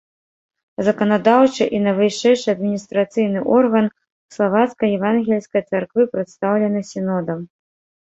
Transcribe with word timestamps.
Заканадаўчы 0.87 1.67
і 1.79 1.81
найвышэйшы 1.87 2.47
адміністрацыйны 2.57 3.39
орган 3.59 3.85
славацкай 4.37 4.89
евангельскай 4.99 5.61
царквы 5.71 6.01
прадстаўлены 6.17 6.79
сінодам. 6.93 7.51